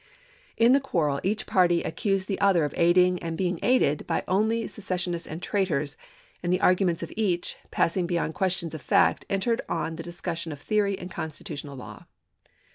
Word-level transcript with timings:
In 0.57 0.71
the 0.73 0.79
quarrel 0.79 1.19
each 1.21 1.45
party 1.45 1.83
accused 1.83 2.27
the 2.27 2.41
other 2.41 2.65
of 2.65 2.73
aiding 2.75 3.21
and 3.21 3.37
being 3.37 3.59
aided 3.61 4.07
by 4.07 4.23
only 4.27 4.65
secession 4.67 5.13
ists 5.13 5.27
and 5.27 5.43
traitors, 5.43 5.95
and 6.41 6.51
the 6.51 6.59
argument 6.59 7.03
of 7.03 7.13
each, 7.15 7.57
passing 7.69 8.07
beyond 8.07 8.33
questions 8.33 8.73
of 8.73 8.81
fact, 8.81 9.25
entered 9.29 9.61
on 9.69 9.97
the 9.97 10.01
discussion 10.01 10.51
of 10.51 10.59
theory 10.59 10.97
and 10.97 11.11
constitutional 11.11 11.77
law. 11.77 12.05